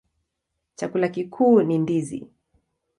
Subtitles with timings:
[0.75, 2.27] Chakula kikuu ni ndizi.